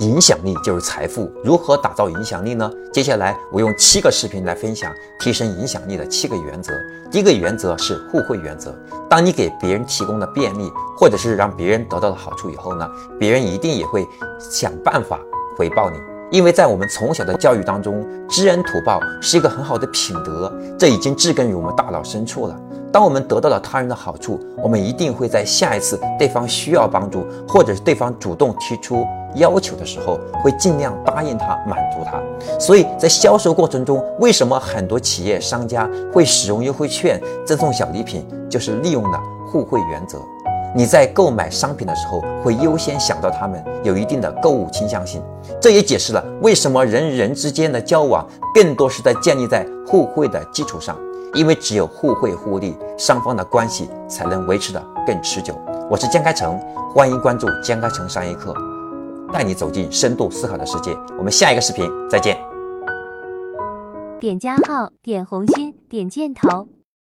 [0.00, 1.32] 影响力就是财富。
[1.42, 2.70] 如何打造影响力呢？
[2.92, 6.72] 接下来我用七个视频来分享提升影响力的七个原则。
[7.10, 8.74] 第一个原则是互惠原则。
[9.08, 12.86] 当你给别人提供的便利，或者是让别人得到了好处以后呢，
[13.18, 14.06] 别人一定也会
[14.38, 15.18] 想办法
[15.56, 15.96] 回报你。
[16.30, 22.60] 因为在我们从小的教育当中，知恩图报是一个很好的品德，这已经植根于我们大脑深处了。
[22.96, 32.18] 当我们得到了他人的好处，我们一定会在下一次对方需要帮助，或者是对方主动提出要求的时候，会尽量答应他，满足他。
[32.58, 39.20] 所以在销售过程中，为什么很多企业商家会使用优惠券、赠送小礼品，就是利用了
[39.52, 40.18] 互惠原则。
[40.76, 45.22] 你在购买商品的时候，会优先想到他们，有一定的购物倾向性。
[45.58, 50.94] 这也解释了为什么人与人之间的交往更多是在建立在互惠的基础上。
[51.32, 55.54] 因为只有互惠互利，双方的关系才能维持的更持久。
[55.90, 56.58] 我是江开成，
[56.94, 58.54] 欢迎关注江开成商业课，
[59.32, 60.94] 带你走进深度思考的世界。
[61.18, 62.36] 我们下一个视频再见。
[64.20, 66.68] 点加号，点红心，点箭头。